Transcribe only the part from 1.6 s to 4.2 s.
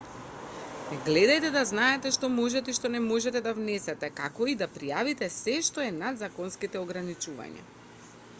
знаете што можете и што не можете да внесете